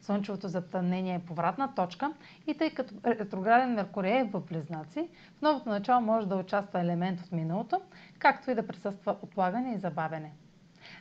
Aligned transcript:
Слънчевото 0.00 0.48
затъмнение 0.48 1.14
е 1.14 1.26
повратна 1.26 1.74
точка 1.74 2.12
и 2.46 2.54
тъй 2.54 2.70
като 2.70 2.94
ретрограден 3.04 3.74
Меркурий 3.74 4.18
е 4.18 4.24
в 4.24 4.40
Близнаци, 4.40 5.08
в 5.38 5.42
новото 5.42 5.68
начало 5.68 6.00
може 6.00 6.28
да 6.28 6.36
участва 6.36 6.80
елемент 6.80 7.20
от 7.20 7.32
миналото, 7.32 7.80
както 8.18 8.50
и 8.50 8.54
да 8.54 8.66
присъства 8.66 9.16
отлагане 9.22 9.74
и 9.74 9.78
забавене. 9.78 10.32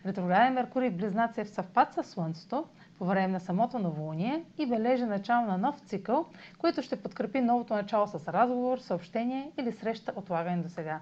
Ретрограден 0.06 0.54
Меркурий 0.54 0.90
в 0.90 0.98
Близнаци 0.98 1.42
е 1.42 1.46
в 1.46 1.50
съвпад 1.50 1.94
с 1.94 2.04
Слънцето 2.04 2.66
по 2.98 3.06
време 3.06 3.28
на 3.28 3.40
самото 3.40 3.80
новолуние 3.80 4.44
и 4.58 4.66
бележи 4.66 5.04
начало 5.04 5.46
на 5.46 5.58
нов 5.58 5.80
цикъл, 5.80 6.26
който 6.58 6.82
ще 6.82 7.02
подкрепи 7.02 7.42
новото 7.42 7.74
начало 7.74 8.08
с 8.08 8.28
разговор, 8.34 8.78
съобщение 8.78 9.52
или 9.58 9.72
среща 9.72 10.14
отлагане 10.16 10.64
до 10.64 10.70
сега 10.70 11.00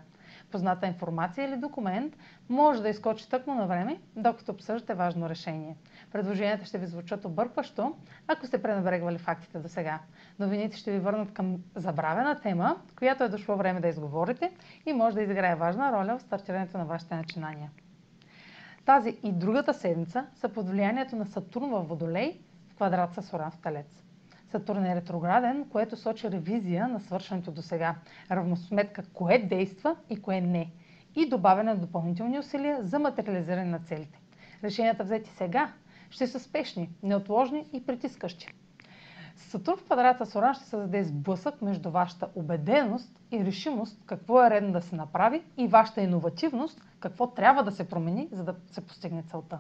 позната 0.52 0.88
информация 0.88 1.48
или 1.48 1.58
документ 1.58 2.18
може 2.50 2.82
да 2.82 2.90
изкочи 2.90 3.30
тъкмо 3.30 3.56
на 3.56 3.68
време, 3.68 4.02
докато 4.16 4.52
обсъждате 4.52 4.94
важно 4.94 5.30
решение. 5.30 5.76
Предложенията 6.12 6.66
ще 6.66 6.78
ви 6.78 6.86
звучат 6.86 7.26
объркващо, 7.26 7.96
ако 8.28 8.46
сте 8.46 8.62
пренебрегвали 8.62 9.18
фактите 9.18 9.60
до 9.60 9.68
сега. 9.70 10.00
Новините 10.40 10.78
ще 10.78 10.92
ви 10.92 11.00
върнат 11.00 11.34
към 11.34 11.58
забравена 11.76 12.40
тема, 12.42 12.82
която 12.98 13.24
е 13.24 13.30
дошло 13.30 13.56
време 13.58 13.80
да 13.80 13.88
изговорите 13.88 14.52
и 14.86 14.94
може 14.94 15.16
да 15.16 15.22
изиграе 15.22 15.56
важна 15.56 15.92
роля 15.92 16.18
в 16.18 16.22
стартирането 16.22 16.78
на 16.78 16.86
вашите 16.86 17.16
начинания. 17.16 17.72
Тази 18.86 19.18
и 19.24 19.32
другата 19.32 19.74
седмица 19.74 20.26
са 20.36 20.50
под 20.50 20.70
влиянието 20.70 21.16
на 21.16 21.26
Сатурн 21.26 21.70
в 21.70 21.84
Водолей 21.84 22.40
в 22.70 22.76
квадрат 22.76 23.14
с 23.14 23.34
Оран 23.34 23.52
в 23.52 23.58
Талец. 23.58 24.04
Сатурн 24.54 24.86
е 24.86 24.96
ретрограден, 24.96 25.66
което 25.70 25.98
сочи 25.98 26.32
ревизия 26.32 26.88
на 26.88 27.00
свършеното 27.00 27.52
до 27.52 27.62
сега, 27.62 27.96
равносметка 28.32 29.04
кое 29.14 29.38
действа 29.38 29.96
и 30.10 30.22
кое 30.22 30.42
не 30.42 30.72
и 31.16 31.30
добавяне 31.30 31.74
на 31.74 31.80
допълнителни 31.80 32.40
усилия 32.40 32.78
за 32.84 33.00
материализиране 33.00 33.66
на 33.66 33.80
целите. 33.80 34.20
Решенията 34.64 35.04
взети 35.04 35.30
сега 35.30 35.74
ще 36.10 36.28
са 36.28 36.40
спешни, 36.40 36.90
неотложни 37.04 37.66
и 37.74 37.86
притискащи. 37.86 38.48
Сатурн 39.36 39.78
в 39.78 39.84
квадрата 39.84 40.26
с 40.26 40.36
Оран 40.36 40.54
ще 40.54 40.64
създаде 40.66 41.04
сблъсък 41.04 41.62
между 41.62 41.92
вашата 41.92 42.28
убеденост 42.36 43.20
и 43.32 43.46
решимост 43.46 44.02
какво 44.06 44.44
е 44.44 44.50
редно 44.50 44.72
да 44.72 44.82
се 44.82 44.96
направи 44.96 45.44
и 45.58 45.68
вашата 45.68 46.02
иновативност 46.02 46.82
какво 47.00 47.28
трябва 47.28 47.64
да 47.64 47.72
се 47.72 47.90
промени, 47.90 48.30
за 48.32 48.44
да 48.44 48.56
се 48.72 48.82
постигне 48.88 49.24
целта. 49.24 49.60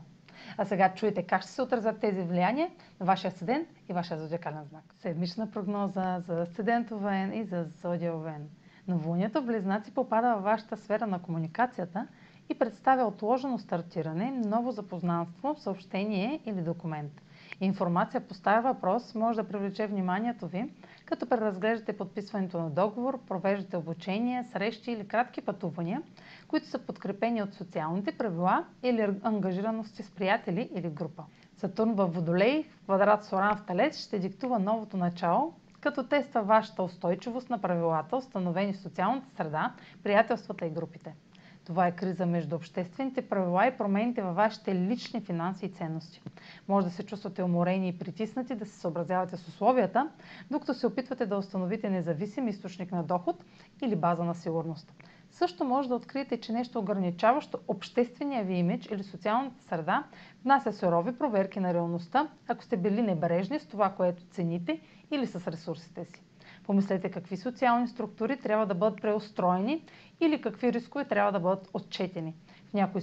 А 0.57 0.65
сега 0.65 0.93
чуете 0.93 1.23
как 1.23 1.41
ще 1.41 1.51
се 1.51 1.61
отразят 1.61 1.99
тези 1.99 2.21
влияния 2.21 2.69
на 2.99 3.05
вашия 3.05 3.31
седент 3.31 3.67
и 3.89 3.93
вашия 3.93 4.19
зодиакален 4.19 4.63
знак. 4.63 4.83
Седмична 4.93 5.51
прогноза 5.51 6.19
за 6.19 6.45
седентовен 6.45 7.33
и 7.33 7.43
за 7.43 7.65
зодиовен. 7.81 8.49
Новолунието 8.87 9.41
в 9.41 9.45
Близнаци 9.45 9.91
попада 9.91 10.33
във 10.33 10.43
вашата 10.43 10.77
сфера 10.77 11.07
на 11.07 11.21
комуникацията 11.21 12.07
и 12.49 12.59
представя 12.59 13.03
отложено 13.05 13.59
стартиране, 13.59 14.31
ново 14.31 14.71
запознанство, 14.71 15.55
съобщение 15.57 16.39
или 16.45 16.61
документ. 16.61 17.21
Информация 17.61 18.21
поставя 18.21 18.73
въпрос 18.73 19.15
може 19.15 19.41
да 19.41 19.47
привлече 19.47 19.87
вниманието 19.87 20.47
ви, 20.47 20.69
като 21.05 21.29
преразглеждате 21.29 21.97
подписването 21.97 22.59
на 22.59 22.69
договор, 22.69 23.19
провеждате 23.27 23.77
обучение, 23.77 24.43
срещи 24.43 24.91
или 24.91 25.07
кратки 25.07 25.41
пътувания, 25.41 26.01
които 26.47 26.67
са 26.67 26.79
подкрепени 26.79 27.43
от 27.43 27.53
социалните 27.53 28.11
правила 28.11 28.65
или 28.83 29.09
ангажираности 29.23 30.03
с 30.03 30.11
приятели 30.11 30.69
или 30.73 30.89
група. 30.89 31.23
Сатурн 31.57 31.93
в 31.93 32.07
Водолей 32.07 32.63
в 32.63 32.83
квадрат 32.83 33.25
Соран 33.25 33.57
в 33.57 33.65
Талец 33.65 33.97
ще 33.97 34.19
диктува 34.19 34.59
новото 34.59 34.97
начало, 34.97 35.53
като 35.79 36.03
тества 36.03 36.41
вашата 36.41 36.83
устойчивост 36.83 37.49
на 37.49 37.61
правилата, 37.61 38.15
установени 38.17 38.73
в 38.73 38.79
социалната 38.79 39.27
среда, 39.37 39.73
приятелствата 40.03 40.65
и 40.65 40.69
групите. 40.69 41.15
Това 41.65 41.87
е 41.87 41.95
криза 41.95 42.25
между 42.25 42.55
обществените 42.55 43.21
правила 43.21 43.67
и 43.67 43.77
промените 43.77 44.21
във 44.21 44.35
вашите 44.35 44.75
лични 44.75 45.21
финанси 45.21 45.65
и 45.65 45.69
ценности. 45.69 46.21
Може 46.67 46.87
да 46.87 46.93
се 46.93 47.05
чувствате 47.05 47.43
уморени 47.43 47.87
и 47.89 47.97
притиснати 47.99 48.55
да 48.55 48.65
се 48.65 48.79
съобразявате 48.79 49.37
с 49.37 49.47
условията, 49.47 50.09
докато 50.51 50.73
се 50.73 50.87
опитвате 50.87 51.25
да 51.25 51.37
установите 51.37 51.89
независим 51.89 52.47
източник 52.47 52.91
на 52.91 53.03
доход 53.03 53.43
или 53.81 53.95
база 53.95 54.23
на 54.23 54.35
сигурност. 54.35 54.93
Също 55.31 55.63
може 55.63 55.89
да 55.89 55.95
откриете, 55.95 56.39
че 56.39 56.51
нещо 56.53 56.79
ограничаващо 56.79 57.59
обществения 57.67 58.43
ви 58.43 58.53
имидж 58.53 58.85
или 58.85 59.03
социалната 59.03 59.63
среда 59.63 60.03
внася 60.43 60.73
сурови 60.73 61.17
проверки 61.17 61.59
на 61.59 61.73
реалността, 61.73 62.27
ако 62.47 62.63
сте 62.63 62.77
били 62.77 63.01
небрежни 63.01 63.59
с 63.59 63.65
това, 63.67 63.89
което 63.89 64.23
цените 64.23 64.79
или 65.11 65.27
с 65.27 65.47
ресурсите 65.47 66.05
си. 66.05 66.21
Помислете 66.63 67.11
какви 67.11 67.37
социални 67.37 67.87
структури 67.87 68.37
трябва 68.37 68.65
да 68.65 68.75
бъдат 68.75 69.01
преустроени 69.01 69.83
или 70.21 70.41
какви 70.41 70.73
рискове 70.73 71.05
трябва 71.05 71.31
да 71.31 71.39
бъдат 71.39 71.69
отчетени. 71.73 72.35
В 72.73 72.75
някои 72.75 73.01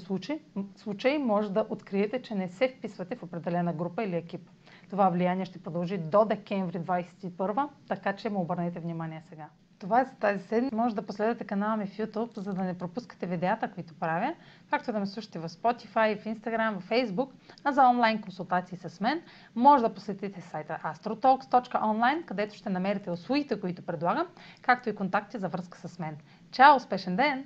случаи, 0.76 1.18
може 1.18 1.52
да 1.52 1.66
откриете, 1.68 2.22
че 2.22 2.34
не 2.34 2.48
се 2.48 2.68
вписвате 2.68 3.16
в 3.16 3.22
определена 3.22 3.72
група 3.72 4.04
или 4.04 4.16
екип. 4.16 4.50
Това 4.90 5.08
влияние 5.08 5.44
ще 5.44 5.62
продължи 5.62 5.98
до 5.98 6.24
декември 6.24 6.78
2021, 6.78 7.68
така 7.88 8.16
че 8.16 8.30
му 8.30 8.40
обърнете 8.40 8.80
внимание 8.80 9.22
сега. 9.28 9.48
Това 9.78 10.00
е 10.00 10.04
за 10.04 10.14
тази 10.14 10.44
седмица. 10.44 10.76
Може 10.76 10.94
да 10.94 11.06
последвате 11.06 11.44
канала 11.44 11.76
ми 11.76 11.86
в 11.86 11.96
YouTube, 11.96 12.38
за 12.38 12.54
да 12.54 12.62
не 12.62 12.78
пропускате 12.78 13.26
видеята, 13.26 13.70
които 13.70 13.94
правя, 13.94 14.34
както 14.70 14.92
да 14.92 15.00
ме 15.00 15.06
слушате 15.06 15.38
в 15.38 15.48
Spotify, 15.48 16.20
в 16.20 16.24
Instagram, 16.24 16.80
в 16.80 16.88
Facebook, 16.88 17.28
а 17.64 17.72
за 17.72 17.88
онлайн 17.88 18.22
консултации 18.22 18.78
с 18.78 19.00
мен 19.00 19.22
може 19.54 19.82
да 19.82 19.94
посетите 19.94 20.40
сайта 20.40 20.78
astrotalks.online, 20.84 22.24
където 22.24 22.54
ще 22.54 22.70
намерите 22.70 23.10
услугите, 23.10 23.60
които 23.60 23.82
предлагам, 23.82 24.26
както 24.62 24.88
и 24.88 24.94
контакти 24.94 25.38
за 25.38 25.48
връзка 25.48 25.78
с 25.88 25.98
мен. 25.98 26.16
Чао! 26.50 26.76
Успешен 26.76 27.16
ден! 27.16 27.44